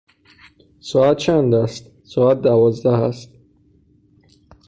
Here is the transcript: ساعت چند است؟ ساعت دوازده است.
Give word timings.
ساعت 0.79 1.17
چند 1.17 1.53
است؟ 1.53 1.91
ساعت 2.03 2.41
دوازده 2.41 2.89
است. 2.89 3.31